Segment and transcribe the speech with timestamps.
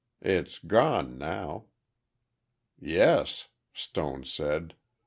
[0.23, 1.65] It's gone now."
[2.79, 4.73] "Yes," Stone said.